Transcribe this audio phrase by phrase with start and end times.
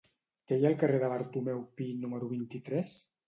[0.51, 2.95] Què hi ha al carrer de Bartomeu Pi número vint-i-tres?